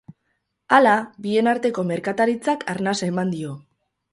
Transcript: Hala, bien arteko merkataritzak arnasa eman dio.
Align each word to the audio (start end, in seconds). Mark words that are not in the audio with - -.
Hala, 0.77 0.93
bien 1.27 1.49
arteko 1.53 1.85
merkataritzak 1.91 2.67
arnasa 2.75 3.11
eman 3.13 3.35
dio. 3.37 3.53